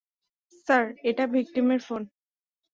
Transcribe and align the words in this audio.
Sir, 0.67 0.85
এটা 1.03 1.23
ভিকটিমের 1.27 1.81
phone. 1.87 2.01